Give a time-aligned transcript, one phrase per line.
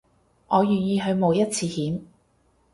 [0.47, 2.01] 我願意去冒一次險